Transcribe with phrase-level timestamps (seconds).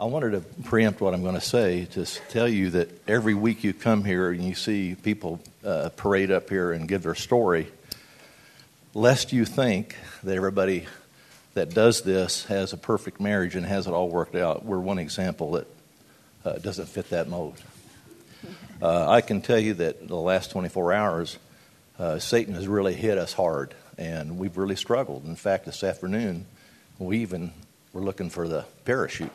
[0.00, 3.64] I wanted to preempt what I'm going to say to tell you that every week
[3.64, 7.66] you come here and you see people uh, parade up here and give their story,
[8.94, 10.86] lest you think that everybody
[11.54, 14.64] that does this has a perfect marriage and has it all worked out.
[14.64, 15.66] We're one example that
[16.44, 17.60] uh, doesn't fit that mold.
[18.80, 21.38] Uh, I can tell you that the last 24 hours,
[21.98, 25.24] uh, Satan has really hit us hard, and we've really struggled.
[25.24, 26.46] In fact, this afternoon,
[27.00, 27.50] we even
[27.92, 29.32] were looking for the parachute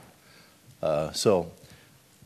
[0.84, 1.50] uh, so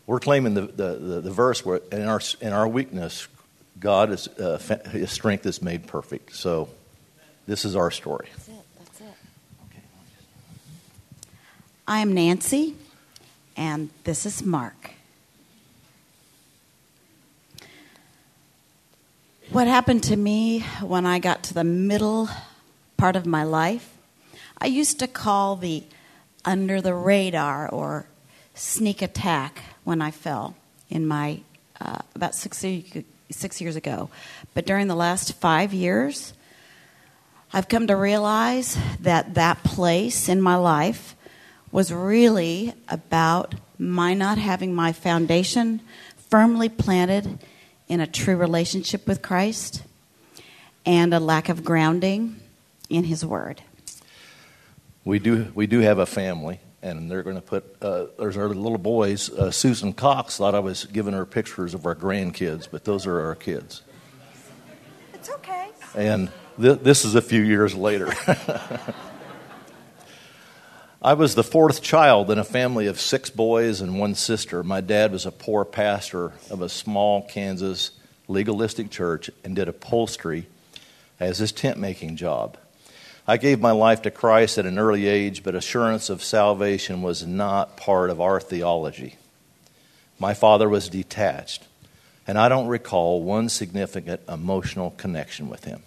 [0.08, 3.28] we're claiming the, the, the, the, verse where in our, in our weakness,
[3.80, 4.58] God is, uh,
[4.92, 6.36] his strength is made perfect.
[6.36, 6.68] So
[7.46, 8.30] this is our story.
[8.32, 8.54] That's it.
[8.80, 9.16] That's it.
[9.70, 9.84] Okay.
[11.88, 12.74] I am Nancy,
[13.56, 14.90] and this is Mark.
[19.52, 22.28] What happened to me when I got to the middle
[22.98, 23.94] part of my life,
[24.58, 25.84] I used to call the
[26.44, 28.08] under the radar or
[28.58, 30.56] sneak attack when I fell
[30.90, 31.42] in my
[31.80, 32.66] uh, about six,
[33.30, 34.10] six years ago.
[34.54, 36.34] But during the last five years,
[37.54, 41.16] I've come to realize that that place in my life
[41.72, 45.82] was really about my not having my foundation
[46.30, 47.40] firmly planted
[47.88, 49.84] in a true relationship with Christ
[50.86, 52.38] and a lack of grounding
[52.90, 53.62] in His Word.
[55.06, 58.50] We do, we do have a family and they're going to put uh, there's our
[58.50, 59.30] little boys.
[59.30, 63.20] Uh, Susan Cox thought I was giving her pictures of our grandkids, but those are
[63.22, 63.82] our kids.
[65.14, 65.70] It's okay.
[65.96, 68.14] And th- this is a few years later.
[71.02, 74.64] I was the fourth child in a family of six boys and one sister.
[74.64, 77.92] My dad was a poor pastor of a small Kansas
[78.28, 80.48] legalistic church and did upholstery
[81.20, 82.58] as his tent making job.
[83.30, 87.28] I gave my life to Christ at an early age, but assurance of salvation was
[87.28, 89.18] not part of our theology.
[90.18, 91.68] My father was detached,
[92.26, 95.84] and I don't recall one significant emotional connection with him.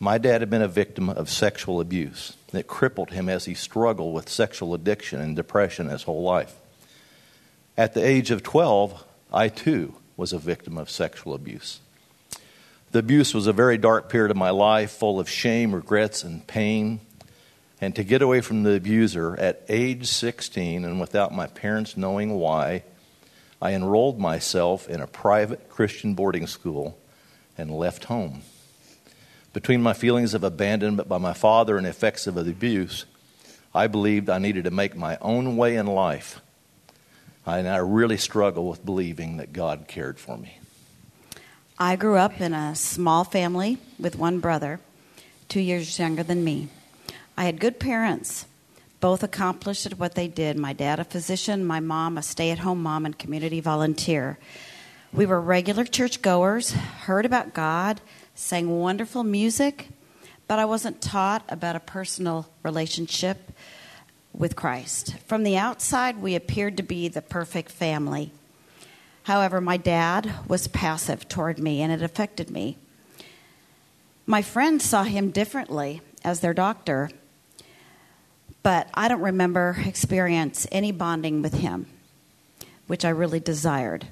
[0.00, 4.14] My dad had been a victim of sexual abuse that crippled him as he struggled
[4.14, 6.54] with sexual addiction and depression his whole life.
[7.76, 11.80] At the age of 12, I too was a victim of sexual abuse.
[12.90, 16.46] The abuse was a very dark period of my life, full of shame, regrets, and
[16.46, 17.00] pain.
[17.80, 22.34] And to get away from the abuser at age 16 and without my parents knowing
[22.34, 22.84] why,
[23.60, 26.98] I enrolled myself in a private Christian boarding school
[27.58, 28.42] and left home.
[29.52, 33.04] Between my feelings of abandonment by my father and effects of the abuse,
[33.74, 36.40] I believed I needed to make my own way in life.
[37.44, 40.58] And I really struggled with believing that God cared for me.
[41.80, 44.80] I grew up in a small family with one brother,
[45.48, 46.66] two years younger than me.
[47.36, 48.46] I had good parents,
[48.98, 50.58] both accomplished at what they did.
[50.58, 54.38] My dad, a physician, my mom, a stay at home mom and community volunteer.
[55.12, 58.00] We were regular churchgoers, heard about God,
[58.34, 59.86] sang wonderful music,
[60.48, 63.52] but I wasn't taught about a personal relationship
[64.32, 65.16] with Christ.
[65.28, 68.32] From the outside, we appeared to be the perfect family.
[69.28, 72.78] However, my dad was passive toward me and it affected me.
[74.24, 77.10] My friends saw him differently as their doctor,
[78.62, 81.88] but I don't remember experience any bonding with him,
[82.86, 84.06] which I really desired.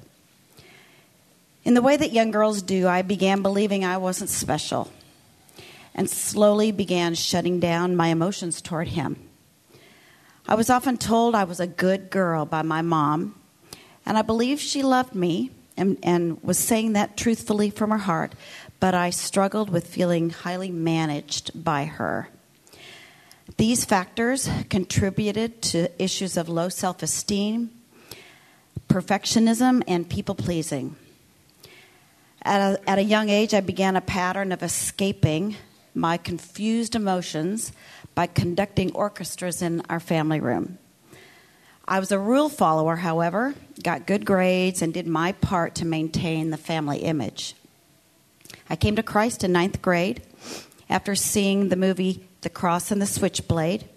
[1.63, 4.91] In the way that young girls do, I began believing I wasn't special
[5.95, 9.17] and slowly began shutting down my emotions toward him.
[10.47, 13.33] I was often told I was a good girl by my mom
[14.07, 18.31] and I believe she loved me and, and was saying that truthfully from her heart,
[18.79, 22.29] but I struggled with feeling highly managed by her.
[23.57, 27.69] These factors contributed to issues of low self esteem,
[28.87, 30.95] perfectionism, and people pleasing.
[32.43, 35.57] At a, at a young age, I began a pattern of escaping
[35.93, 37.73] my confused emotions
[38.15, 40.77] by conducting orchestras in our family room.
[41.87, 46.49] I was a rule follower, however, got good grades, and did my part to maintain
[46.49, 47.55] the family image.
[48.69, 50.21] I came to Christ in ninth grade
[50.89, 53.87] after seeing the movie The Cross and the Switchblade,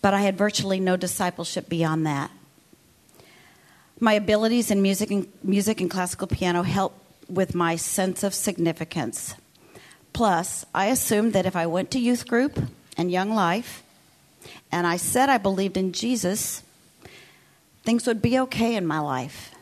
[0.00, 2.32] but I had virtually no discipleship beyond that.
[4.00, 9.36] My abilities in music and, music and classical piano helped with my sense of significance.
[10.12, 12.58] Plus, I assumed that if I went to youth group
[12.96, 13.84] and young life,
[14.72, 16.64] and I said I believed in Jesus,
[17.82, 19.54] things would be okay in my life.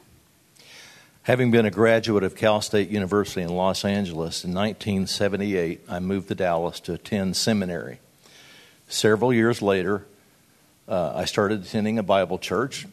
[1.22, 6.28] Having been a graduate of Cal State University in Los Angeles in 1978, I moved
[6.28, 8.00] to Dallas to attend seminary.
[8.88, 10.06] Several years later,
[10.88, 12.86] uh, I started attending a Bible church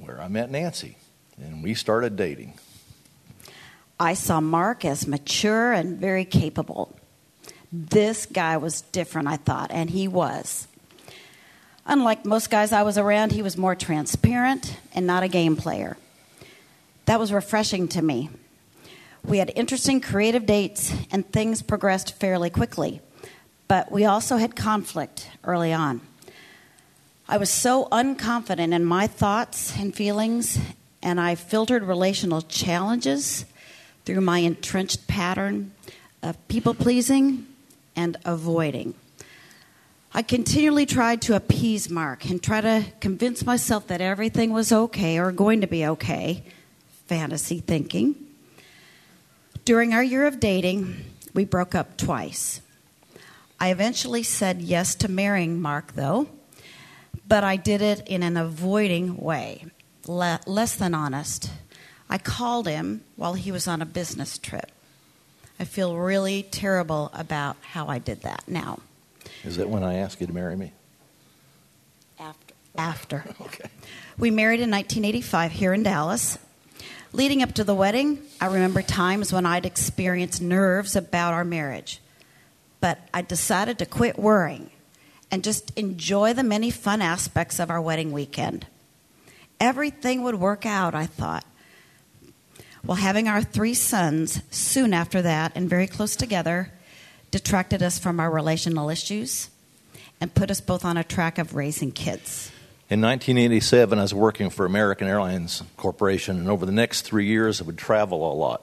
[0.00, 0.96] where I met Nancy,
[1.40, 2.54] and we started dating.
[3.98, 6.94] I saw Mark as mature and very capable.
[7.72, 10.68] This guy was different, I thought, and he was.
[11.86, 15.96] Unlike most guys I was around, he was more transparent and not a game player.
[17.06, 18.30] That was refreshing to me.
[19.24, 23.00] We had interesting creative dates, and things progressed fairly quickly.
[23.68, 26.00] But we also had conflict early on.
[27.26, 30.58] I was so unconfident in my thoughts and feelings,
[31.02, 33.46] and I filtered relational challenges
[34.04, 35.72] through my entrenched pattern
[36.22, 37.46] of people pleasing
[37.96, 38.94] and avoiding.
[40.16, 45.18] I continually tried to appease Mark and try to convince myself that everything was okay
[45.18, 46.44] or going to be okay.
[47.08, 48.14] Fantasy thinking.
[49.64, 52.60] During our year of dating, we broke up twice.
[53.58, 56.28] I eventually said yes to marrying Mark, though,
[57.26, 59.64] but I did it in an avoiding way,
[60.06, 61.50] le- less than honest.
[62.08, 64.70] I called him while he was on a business trip.
[65.58, 68.78] I feel really terrible about how I did that now.
[69.44, 70.72] Is that when I asked you to marry me?
[72.18, 72.54] After.
[72.76, 73.24] After.
[73.40, 73.68] Okay.
[74.16, 76.38] We married in 1985 here in Dallas.
[77.12, 82.00] Leading up to the wedding, I remember times when I'd experienced nerves about our marriage.
[82.80, 84.70] But I decided to quit worrying
[85.30, 88.66] and just enjoy the many fun aspects of our wedding weekend.
[89.60, 91.44] Everything would work out, I thought.
[92.84, 96.72] Well, having our three sons soon after that and very close together
[97.34, 99.50] detracted us from our relational issues
[100.20, 102.52] and put us both on a track of raising kids.
[102.88, 107.60] In 1987, I was working for American Airlines Corporation, and over the next three years,
[107.60, 108.62] I would travel a lot.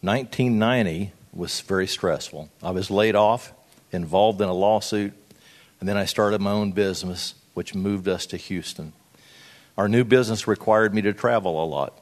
[0.00, 2.48] 1990 was very stressful.
[2.62, 3.52] I was laid off,
[3.92, 5.12] involved in a lawsuit,
[5.78, 8.94] and then I started my own business, which moved us to Houston.
[9.76, 12.00] Our new business required me to travel a lot.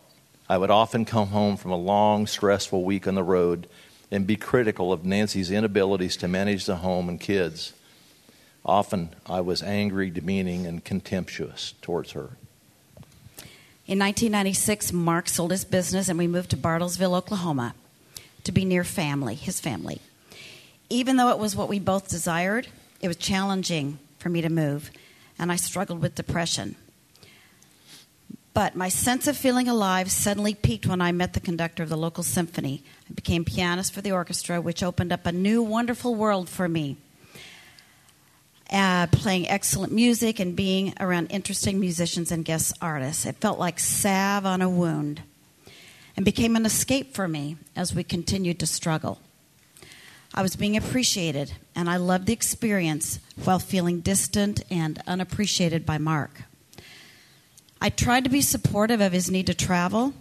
[0.48, 3.66] I would often come home from a long, stressful week on the road
[4.10, 7.72] and be critical of Nancy's inabilities to manage the home and kids.
[8.64, 12.30] Often I was angry, demeaning, and contemptuous towards her.
[13.86, 17.74] In 1996, Mark sold his business and we moved to Bartlesville, Oklahoma
[18.44, 20.00] to be near family, his family.
[20.88, 22.68] Even though it was what we both desired,
[23.00, 24.90] it was challenging for me to move,
[25.38, 26.76] and I struggled with depression.
[28.52, 31.96] But my sense of feeling alive suddenly peaked when I met the conductor of the
[31.96, 32.82] local symphony.
[33.08, 36.96] I became pianist for the orchestra, which opened up a new, wonderful world for me.
[38.72, 43.26] Uh, playing excellent music and being around interesting musicians and guest artists.
[43.26, 45.22] It felt like salve on a wound
[46.16, 49.20] and became an escape for me as we continued to struggle.
[50.32, 55.98] I was being appreciated, and I loved the experience while feeling distant and unappreciated by
[55.98, 56.42] Mark.
[57.82, 60.12] I tried to be supportive of his need to travel,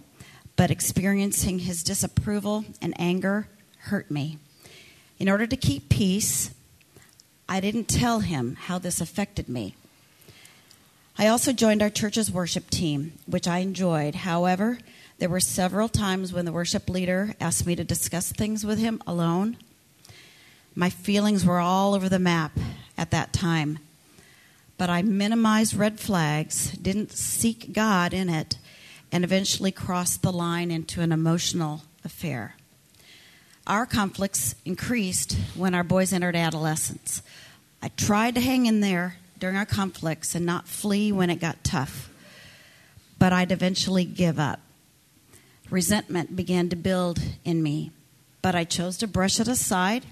[0.56, 4.38] but experiencing his disapproval and anger hurt me.
[5.18, 6.52] In order to keep peace,
[7.50, 9.76] I didn't tell him how this affected me.
[11.18, 14.16] I also joined our church's worship team, which I enjoyed.
[14.16, 14.78] However,
[15.18, 19.04] there were several times when the worship leader asked me to discuss things with him
[19.06, 19.58] alone.
[20.76, 22.58] My feelings were all over the map
[22.98, 23.80] at that time
[24.80, 28.58] but I minimized red flags, didn't seek God in it,
[29.12, 32.56] and eventually crossed the line into an emotional affair.
[33.68, 37.22] Our conflicts increased when our boys entered adolescence.
[37.84, 41.62] I tried to hang in there during our conflicts and not flee when it got
[41.62, 42.10] tough,
[43.20, 44.62] but I'd eventually give up.
[45.70, 47.92] Resentment began to build in me,
[48.42, 50.06] but I chose to brush it aside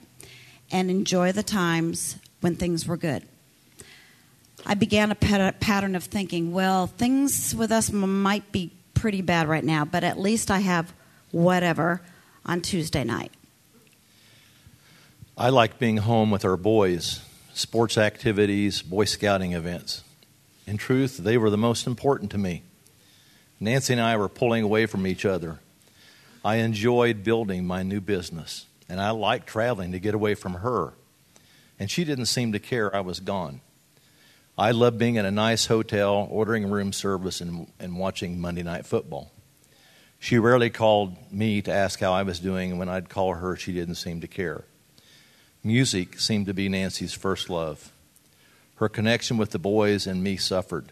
[0.70, 3.24] and enjoy the times when things were good.
[4.69, 9.63] I began a pattern of thinking, well, things with us might be pretty bad right
[9.63, 10.93] now, but at least I have
[11.31, 12.01] whatever
[12.45, 13.31] on Tuesday night.
[15.38, 17.21] I like being home with our boys,
[17.53, 20.03] sports activities, Boy Scouting events.
[20.65, 22.63] In truth, they were the most important to me.
[23.62, 25.59] Nancy and I were pulling away from each other.
[26.43, 30.91] I enjoyed building my new business, and I liked traveling to get away from her.
[31.79, 33.62] And she didn't seem to care I was gone.
[34.60, 38.88] I loved being in a nice hotel, ordering room service, and, and watching Monday Night
[38.88, 39.32] Football.
[40.18, 43.56] She rarely called me to ask how I was doing, and when I'd call her,
[43.56, 44.64] she didn't seem to care.
[45.64, 47.92] Music seemed to be Nancy's first love.
[48.78, 50.92] Her connection with the boys and me suffered.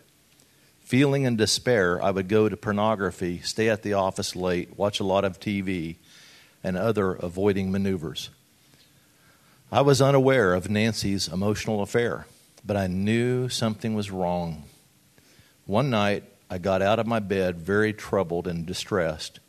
[0.82, 5.04] Feeling in despair, I would go to pornography, stay at the office late, watch a
[5.04, 5.96] lot of TV,
[6.64, 8.30] and other avoiding maneuvers.
[9.72, 12.28] I was unaware of Nancy's emotional affair
[12.66, 14.64] but I knew something was wrong.
[15.66, 19.40] One night, I got out of my bed very troubled and distressed,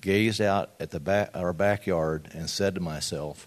[0.00, 3.46] gazed out at the back, our backyard, and said to myself,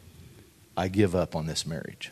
[0.75, 2.11] I give up on this marriage.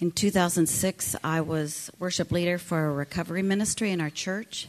[0.00, 4.68] In 2006, I was worship leader for a recovery ministry in our church.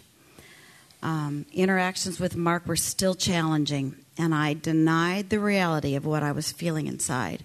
[1.04, 6.32] Um, interactions with Mark were still challenging, and I denied the reality of what I
[6.32, 7.44] was feeling inside.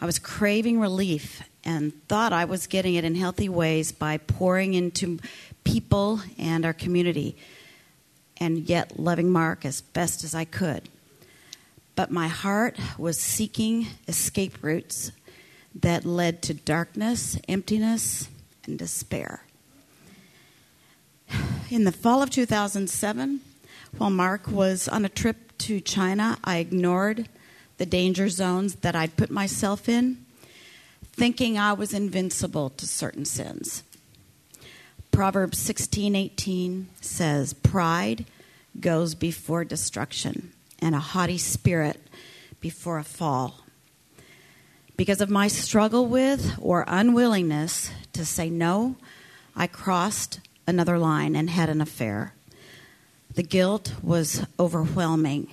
[0.00, 4.74] I was craving relief and thought I was getting it in healthy ways by pouring
[4.74, 5.18] into
[5.64, 7.36] people and our community,
[8.36, 10.88] and yet loving Mark as best as I could.
[11.96, 15.12] But my heart was seeking escape routes
[15.74, 18.28] that led to darkness, emptiness,
[18.66, 19.44] and despair.
[21.70, 23.40] In the fall of 2007,
[23.96, 27.28] while Mark was on a trip to China, I ignored
[27.78, 30.23] the danger zones that I'd put myself in,
[31.14, 33.84] thinking I was invincible to certain sins.
[35.10, 38.26] Proverbs 16:18 says, "Pride
[38.80, 42.08] goes before destruction, and a haughty spirit
[42.60, 43.60] before a fall."
[44.96, 48.96] Because of my struggle with or unwillingness to say no,
[49.54, 52.34] I crossed another line and had an affair.
[53.34, 55.48] The guilt was overwhelming.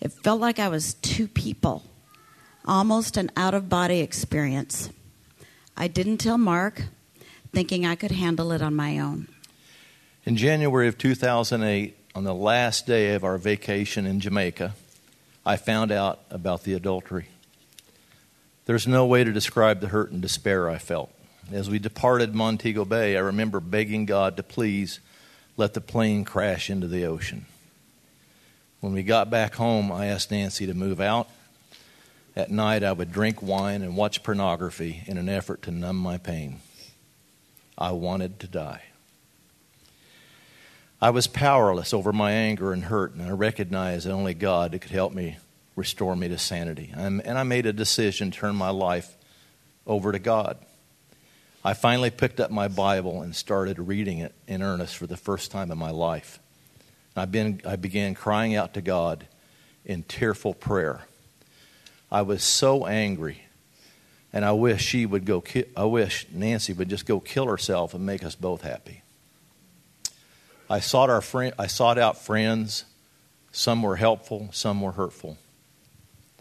[0.00, 1.84] It felt like I was two people,
[2.66, 4.90] almost an out of body experience.
[5.76, 6.84] I didn't tell Mark,
[7.52, 9.28] thinking I could handle it on my own.
[10.24, 14.74] In January of 2008, on the last day of our vacation in Jamaica,
[15.44, 17.28] I found out about the adultery.
[18.64, 21.12] There's no way to describe the hurt and despair I felt.
[21.52, 24.98] As we departed Montego Bay, I remember begging God to please
[25.56, 27.46] let the plane crash into the ocean.
[28.80, 31.28] When we got back home, I asked Nancy to move out.
[32.36, 36.18] At night, I would drink wine and watch pornography in an effort to numb my
[36.18, 36.60] pain.
[37.78, 38.82] I wanted to die.
[41.00, 44.90] I was powerless over my anger and hurt, and I recognized that only God could
[44.90, 45.38] help me
[45.76, 46.92] restore me to sanity.
[46.94, 49.16] And I made a decision to turn my life
[49.86, 50.58] over to God.
[51.64, 55.50] I finally picked up my Bible and started reading it in earnest for the first
[55.50, 56.38] time in my life.
[57.14, 59.26] I, began crying out to God
[59.84, 61.06] in tearful prayer.
[62.10, 63.42] I was so angry,
[64.32, 65.40] and I wish she would go.
[65.40, 69.02] Ki- I wish Nancy would just go kill herself and make us both happy.
[70.68, 71.54] I sought our friend.
[71.58, 72.84] I sought out friends.
[73.52, 75.38] Some were helpful, some were hurtful.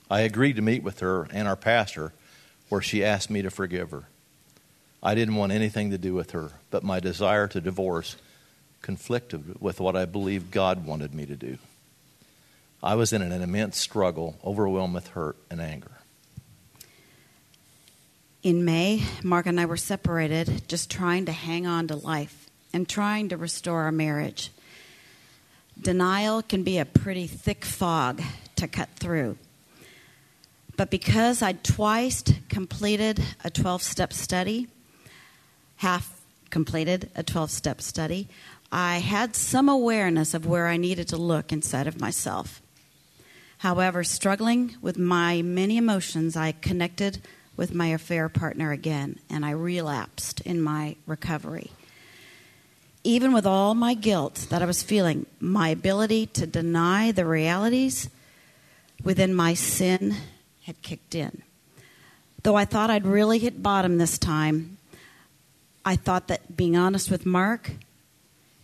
[0.09, 2.13] I agreed to meet with her and our pastor
[2.69, 4.03] where she asked me to forgive her.
[5.01, 8.17] I didn't want anything to do with her, but my desire to divorce
[8.81, 11.57] conflicted with what I believed God wanted me to do.
[12.85, 15.89] I was in an immense struggle, overwhelmed with hurt and anger.
[18.43, 22.87] In May, Mark and I were separated, just trying to hang on to life and
[22.87, 24.51] trying to restore our marriage.
[25.81, 28.21] Denial can be a pretty thick fog
[28.55, 29.39] to cut through.
[30.77, 34.67] But because I'd twice completed a 12 step study,
[35.77, 38.27] half completed a 12 step study,
[38.71, 42.61] I had some awareness of where I needed to look inside of myself.
[43.59, 47.21] However, struggling with my many emotions, I connected
[47.57, 51.71] with my affair partner again and I relapsed in my recovery.
[53.03, 58.09] Even with all my guilt that I was feeling, my ability to deny the realities
[59.03, 60.15] within my sin
[60.63, 61.43] had kicked in.
[62.43, 64.77] Though I thought I'd really hit bottom this time,
[65.85, 67.71] I thought that being honest with Mark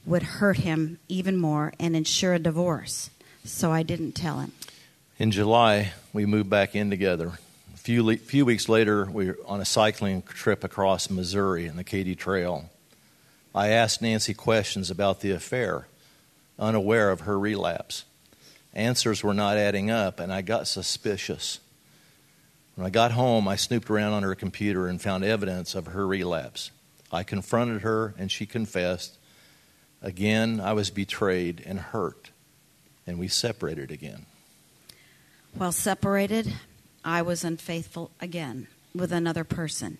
[0.05, 3.11] would hurt him even more and ensure a divorce.
[3.43, 4.51] So I didn't tell him.
[5.21, 7.33] In July, we moved back in together.
[7.75, 11.75] A few, le- few weeks later, we were on a cycling trip across Missouri in
[11.75, 12.71] the Katy Trail.
[13.53, 15.85] I asked Nancy questions about the affair,
[16.57, 18.03] unaware of her relapse.
[18.73, 21.59] Answers were not adding up, and I got suspicious.
[22.73, 26.07] When I got home, I snooped around on her computer and found evidence of her
[26.07, 26.71] relapse.
[27.11, 29.19] I confronted her, and she confessed.
[30.01, 32.31] Again, I was betrayed and hurt,
[33.05, 34.25] and we separated again.
[35.53, 36.53] While separated,
[37.03, 39.97] I was unfaithful again with another person.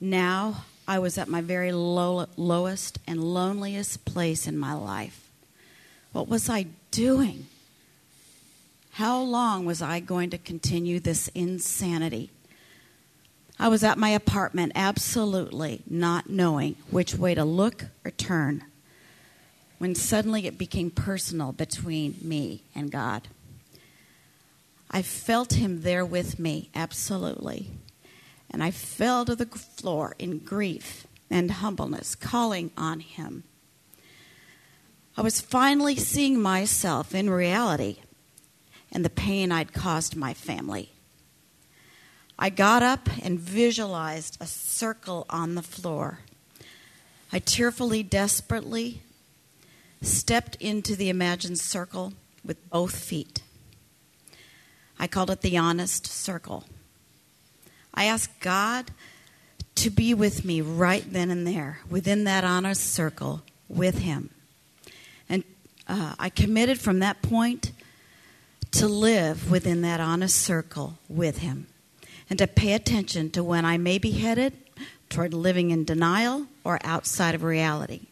[0.00, 5.30] Now I was at my very low, lowest and loneliest place in my life.
[6.12, 7.46] What was I doing?
[8.92, 12.30] How long was I going to continue this insanity?
[13.58, 18.64] I was at my apartment, absolutely not knowing which way to look or turn,
[19.78, 23.28] when suddenly it became personal between me and God.
[24.90, 27.70] I felt Him there with me, absolutely.
[28.50, 33.44] and I fell to the floor in grief and humbleness, calling on him.
[35.16, 37.98] I was finally seeing myself in reality
[38.90, 40.92] and the pain I'd caused my family.
[42.38, 46.20] I got up and visualized a circle on the floor.
[47.32, 49.02] I tearfully, desperately
[50.00, 52.14] stepped into the imagined circle
[52.44, 53.42] with both feet.
[54.98, 56.64] I called it the honest circle.
[57.94, 58.90] I asked God
[59.76, 64.30] to be with me right then and there, within that honest circle with Him.
[65.28, 65.44] And
[65.86, 67.72] uh, I committed from that point
[68.72, 71.68] to live within that honest circle with Him
[72.28, 74.52] and to pay attention to when I may be headed
[75.08, 78.02] toward living in denial or outside of reality.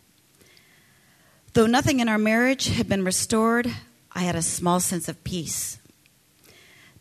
[1.52, 3.70] Though nothing in our marriage had been restored,
[4.12, 5.78] I had a small sense of peace.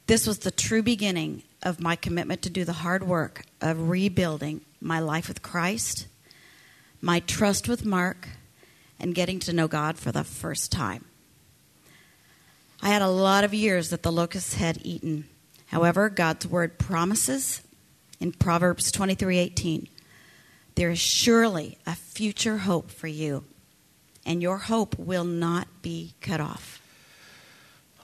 [0.08, 4.62] This was the true beginning of my commitment to do the hard work of rebuilding
[4.80, 6.08] my life with Christ,
[7.02, 8.30] my trust with Mark,
[9.00, 11.06] and getting to know God for the first time.
[12.84, 15.28] I had a lot of years that the locusts had eaten.
[15.68, 17.64] However, God's word promises
[18.20, 19.90] in Proverbs 23:18,
[20.76, 23.44] there is surely a future hope for you,
[24.24, 26.80] and your hope will not be cut off.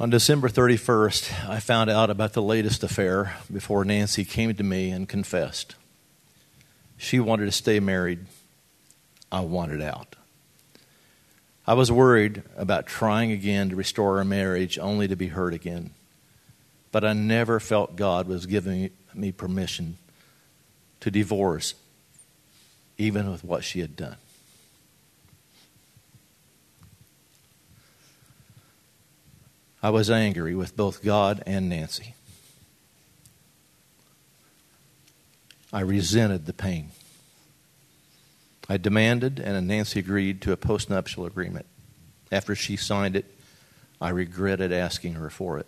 [0.02, 4.90] On December 31st, I found out about the latest affair before Nancy came to me
[4.90, 5.76] and confessed.
[6.98, 8.26] She wanted to stay married.
[9.32, 10.16] I wanted out.
[11.68, 15.92] I was worried about trying again to restore our marriage only to be hurt again.
[16.92, 20.00] But I never felt God was giving me permission
[21.02, 21.76] to divorce,
[22.98, 24.18] even with what she had done.
[29.84, 32.14] I was angry with both God and Nancy.
[35.74, 36.92] I resented the pain.
[38.70, 41.66] I demanded, and Nancy agreed to a postnuptial agreement.
[42.32, 43.26] After she signed it,
[44.00, 45.68] I regretted asking her for it.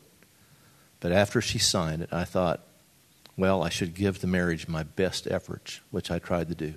[0.99, 2.61] But after she signed it, I thought,
[3.35, 6.75] well, I should give the marriage my best efforts, which I tried to do.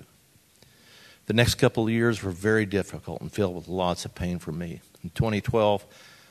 [1.27, 4.51] The next couple of years were very difficult and filled with lots of pain for
[4.51, 4.81] me.
[5.03, 5.85] In 2012,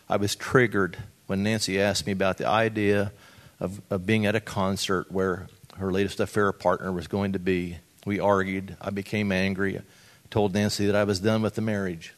[0.09, 3.13] I was triggered when Nancy asked me about the idea
[3.59, 7.79] of, of being at a concert where her latest affair partner was going to be.
[8.05, 8.77] We argued.
[8.81, 9.79] I became angry.
[9.79, 9.83] I
[10.31, 12.15] told Nancy that I was done with the marriage.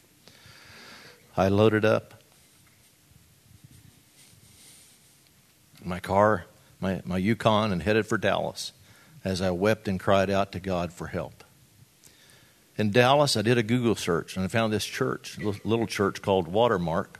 [1.36, 2.14] I loaded up
[5.82, 6.44] my car,
[6.80, 8.72] my, my Yukon, and headed for Dallas
[9.24, 11.44] as I wept and cried out to God for help.
[12.76, 16.48] In Dallas, I did a Google search and I found this church, little church called
[16.48, 17.18] Watermark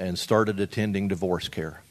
[0.00, 1.82] and started attending divorce care.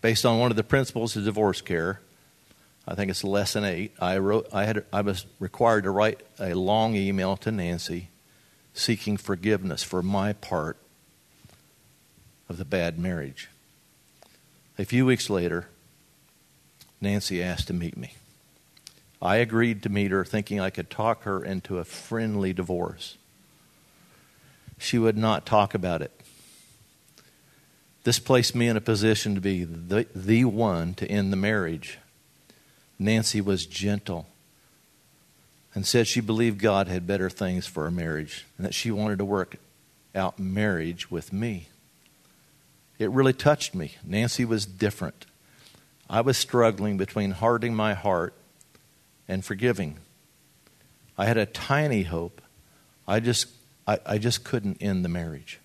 [0.00, 2.00] Based on one of the principles of divorce care,
[2.88, 3.92] I think it's lesson eight.
[4.00, 4.48] I wrote.
[4.52, 4.84] I had.
[4.92, 8.08] I was required to write a long email to Nancy,
[8.72, 10.76] seeking forgiveness for my part
[12.48, 13.48] of the bad marriage.
[14.78, 15.68] A few weeks later,
[17.00, 18.14] Nancy asked to meet me.
[19.22, 23.16] I agreed to meet her, thinking I could talk her into a friendly divorce.
[24.76, 26.23] She would not talk about it.
[28.04, 31.98] This placed me in a position to be the, the one to end the marriage.
[32.98, 34.26] Nancy was gentle
[35.74, 39.18] and said she believed God had better things for our marriage and that she wanted
[39.18, 39.56] to work
[40.14, 41.68] out marriage with me.
[42.98, 43.96] It really touched me.
[44.04, 45.26] Nancy was different.
[46.08, 48.34] I was struggling between hardening my heart
[49.26, 49.96] and forgiving.
[51.16, 52.42] I had a tiny hope.
[53.08, 53.48] I just,
[53.86, 55.58] I, I just couldn't end the marriage.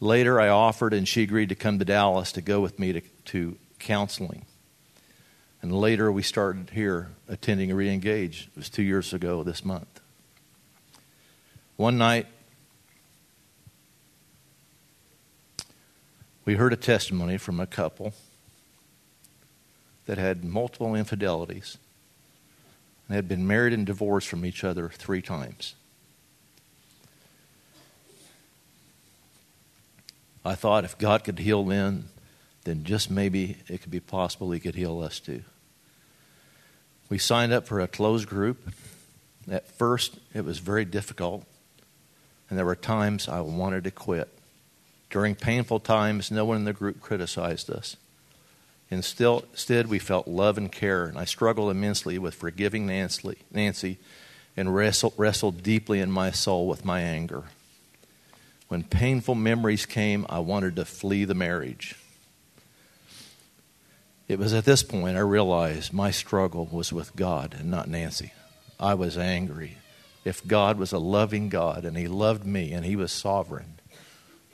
[0.00, 3.00] Later, I offered, and she agreed to come to Dallas to go with me to,
[3.26, 4.46] to counseling.
[5.60, 8.46] And later, we started here attending Reengage.
[8.46, 10.00] It was two years ago this month.
[11.76, 12.26] One night,
[16.46, 18.14] we heard a testimony from a couple
[20.06, 21.76] that had multiple infidelities
[23.06, 25.74] and had been married and divorced from each other three times.
[30.44, 32.08] I thought if God could heal them,
[32.64, 35.42] then just maybe it could be possible He could heal us too.
[37.08, 38.70] We signed up for a closed group.
[39.50, 41.44] At first, it was very difficult,
[42.48, 44.28] and there were times I wanted to quit.
[45.10, 47.96] During painful times, no one in the group criticized us.
[48.90, 53.98] Instead, we felt love and care, and I struggled immensely with forgiving Nancy
[54.56, 57.44] and wrestled deeply in my soul with my anger.
[58.70, 61.96] When painful memories came, I wanted to flee the marriage.
[64.28, 68.32] It was at this point I realized my struggle was with God and not Nancy.
[68.78, 69.78] I was angry.
[70.24, 73.80] If God was a loving God and He loved me and He was sovereign,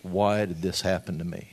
[0.00, 1.50] why did this happen to me?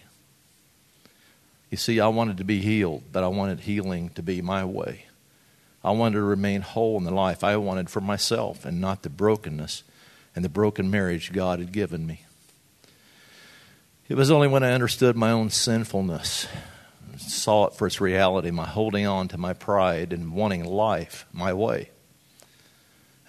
[1.69, 5.07] You see, I wanted to be healed, but I wanted healing to be my way.
[5.83, 9.09] I wanted to remain whole in the life I wanted for myself and not the
[9.09, 9.83] brokenness
[10.33, 12.22] and the broken marriage God had given me.
[14.09, 16.47] It was only when I understood my own sinfulness,
[17.17, 21.53] saw it for its reality, my holding on to my pride and wanting life my
[21.53, 21.89] way.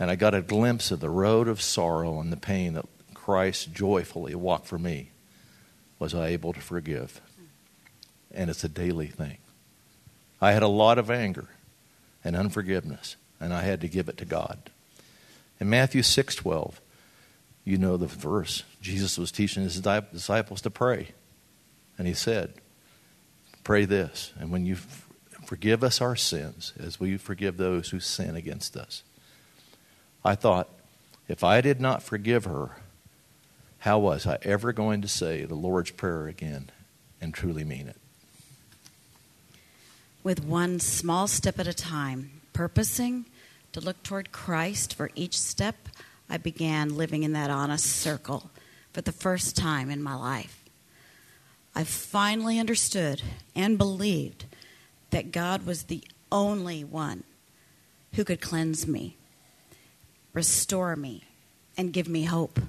[0.01, 3.73] And I got a glimpse of the road of sorrow and the pain that Christ
[3.73, 5.11] joyfully walked for me.
[6.01, 7.21] Was I able to forgive?
[8.33, 9.39] And it's a daily thing.
[10.41, 11.51] I had a lot of anger
[12.25, 14.71] and unforgiveness, and I had to give it to God.
[15.61, 16.81] In Matthew 6:12,
[17.65, 18.63] you know the verse.
[18.81, 21.09] Jesus was teaching his disciples to pray.
[21.99, 22.55] And he said,
[23.63, 24.77] Pray this, and when you
[25.47, 29.03] forgive us our sins, as we forgive those who sin against us.
[30.25, 30.69] I thought,
[31.29, 32.77] if I did not forgive her,
[33.79, 36.71] how was I ever going to say the Lord's Prayer again
[37.21, 37.97] and truly mean it?
[40.25, 43.27] with one small step at a time, purposing
[43.73, 45.89] to look toward Christ for each step,
[46.29, 48.51] I began living in that honest circle
[48.93, 50.65] for the first time in my life.
[51.75, 53.23] I finally understood
[53.55, 54.45] and believed
[55.11, 57.25] that God was the only one
[58.15, 59.17] who could cleanse me,
[60.33, 61.25] restore me,
[61.77, 62.61] and give me hope.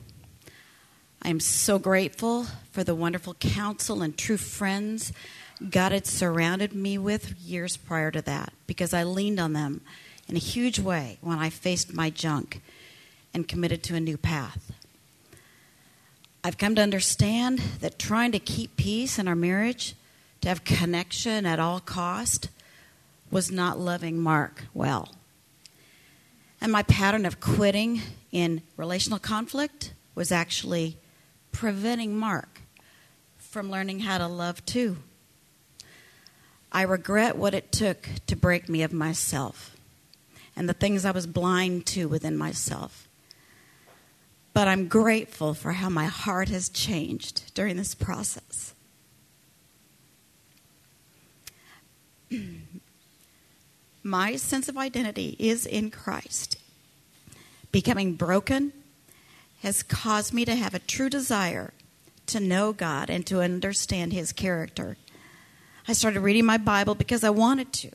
[1.22, 5.12] I am so grateful for the wonderful counsel and true friends
[5.70, 9.82] God had surrounded me with years prior to that because I leaned on them
[10.28, 12.62] in a huge way when I faced my junk
[13.36, 14.71] and committed to a new path.
[16.41, 19.93] I've come to understand that trying to keep peace in our marriage,
[20.39, 22.48] to have connection at all cost,
[23.30, 25.13] was not loving Mark well.
[26.62, 30.98] And my pattern of quitting in relational conflict was actually
[31.52, 32.62] preventing Mark
[33.38, 34.95] from learning how to love too.
[36.71, 39.76] I regret what it took to break me of myself
[40.56, 43.05] and the things I was blind to within myself.
[44.56, 48.74] But I'm grateful for how my heart has changed during this process.
[54.04, 56.58] my sense of identity is in Christ.
[57.72, 58.72] Becoming broken
[59.62, 61.74] has caused me to have a true desire
[62.28, 64.96] to know God and to understand His character
[65.88, 67.91] I started reading my Bible because I wanted to.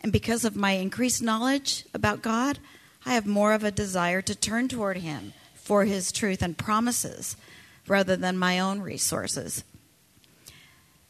[0.00, 2.58] And because of my increased knowledge about God,
[3.06, 5.32] I have more of a desire to turn toward Him
[5.68, 7.36] for His truth and promises
[7.86, 9.62] rather than my own resources.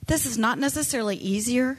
[0.06, 1.78] This is not necessarily easier,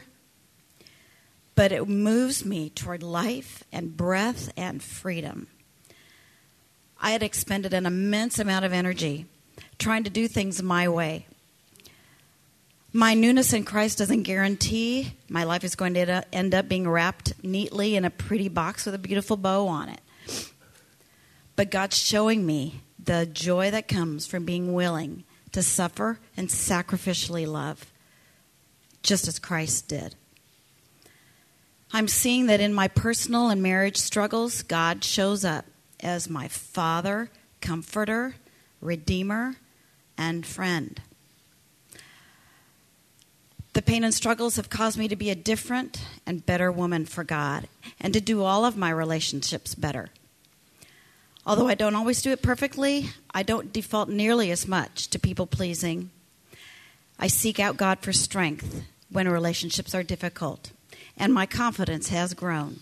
[1.56, 5.48] but it moves me toward life and breath and freedom.
[7.02, 9.26] I had expended an immense amount of energy
[9.78, 11.26] trying to do things my way
[12.92, 17.34] my newness in Christ doesn't guarantee my life is going to end up being wrapped
[17.44, 20.02] neatly in a pretty box with a beautiful bow on it.
[21.60, 27.46] But God's showing me the joy that comes from being willing to suffer and sacrificially
[27.46, 27.92] love,
[29.04, 30.16] just as Christ did.
[31.92, 35.66] I'm seeing that in my personal and marriage struggles, God shows up
[36.00, 38.36] as my father, comforter,
[38.80, 39.58] redeemer,
[40.18, 41.02] and friend.
[43.74, 47.26] The pain and struggles have caused me to be a different and better woman for
[47.26, 47.68] God
[48.00, 50.08] and to do all of my relationships better.
[51.50, 55.48] Although I don't always do it perfectly, I don't default nearly as much to people
[55.48, 56.12] pleasing.
[57.18, 60.72] I seek out God for strength when relationships are difficult,
[61.18, 62.82] and my confidence has grown.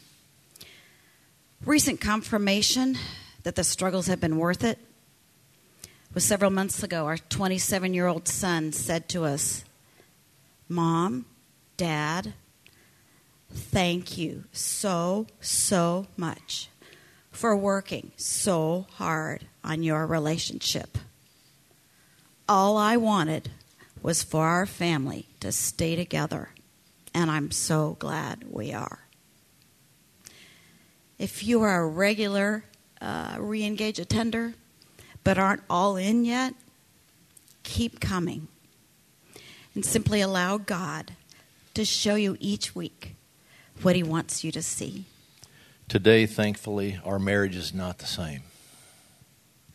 [1.65, 2.97] Recent confirmation
[3.43, 4.79] that the struggles have been worth it
[6.13, 7.05] was several months ago.
[7.05, 9.63] Our 27 year old son said to us,
[10.67, 11.25] Mom,
[11.77, 12.33] Dad,
[13.49, 16.67] thank you so, so much
[17.37, 20.97] for working so hard on your relationship.
[22.49, 23.51] All I wanted
[24.01, 26.49] was for our family to stay together,
[27.13, 29.01] and I'm so glad we are.
[31.19, 32.63] If you are a regular
[32.99, 34.55] uh, re engage attender
[35.23, 36.55] but aren't all in yet,
[37.61, 38.47] keep coming
[39.75, 41.11] and simply allow God
[41.75, 43.13] to show you each week
[43.83, 45.05] what He wants you to see.
[45.87, 48.43] Today, thankfully, our marriage is not the same.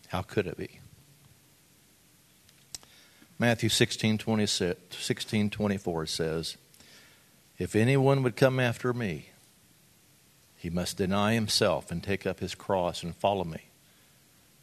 [0.08, 0.78] How could it be?
[3.38, 6.56] Matthew 16, 26, 16 24 says,
[7.58, 9.30] If anyone would come after me,
[10.54, 13.70] he must deny himself and take up his cross and follow me.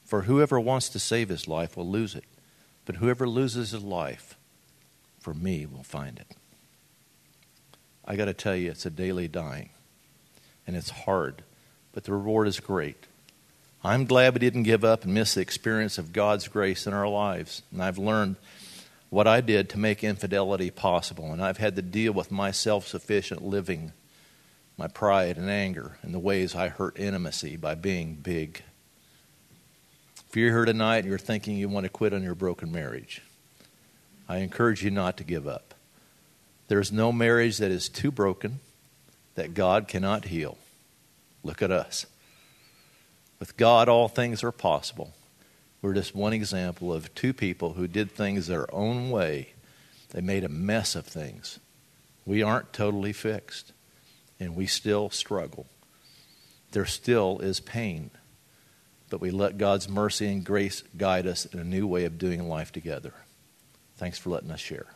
[0.06, 2.26] For whoever wants to save his life will lose it,
[2.86, 4.38] but whoever loses his life
[5.20, 6.28] for me will find it.
[8.06, 9.72] I got to tell you, it's a daily dying,
[10.70, 11.42] and it's hard,
[11.94, 13.08] but the reward is great.
[13.84, 17.08] I'm glad we didn't give up and miss the experience of God's grace in our
[17.08, 17.64] lives.
[17.72, 18.36] And I've learned
[19.10, 21.34] what I did to make infidelity possible.
[21.34, 23.94] And I've had to deal with my self sufficient living,
[24.78, 28.62] my pride and anger, and the ways I hurt intimacy by being big.
[30.30, 33.24] If you're here tonight and you're thinking you want to quit on your broken marriage,
[34.28, 35.74] I encourage you not to give up.
[36.68, 38.60] There's no marriage that is too broken
[39.40, 40.58] that God cannot heal.
[41.46, 42.06] Look at us.
[43.40, 45.14] With God, all things are possible.
[45.82, 49.54] We're just one example of two people who did things their own way.
[50.10, 51.58] They made a mess of things.
[52.26, 53.72] We aren't totally fixed,
[54.42, 55.68] and we still struggle.
[56.72, 58.12] There still is pain,
[59.10, 62.50] but we let God's mercy and grace guide us in a new way of doing
[62.50, 63.14] life together.
[63.96, 64.88] Thanks for letting us share.